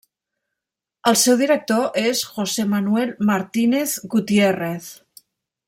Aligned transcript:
El 1.11 1.17
seu 1.23 1.37
director 1.41 1.99
és 2.05 2.23
José 2.37 2.65
Manuel 2.71 3.13
Martínez 3.33 3.95
Gutiérrez. 4.15 4.93